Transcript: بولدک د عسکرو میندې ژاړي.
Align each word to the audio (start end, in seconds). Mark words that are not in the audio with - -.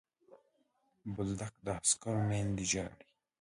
بولدک 1.13 1.53
د 1.65 1.67
عسکرو 1.79 2.21
میندې 2.29 2.65
ژاړي. 2.71 3.07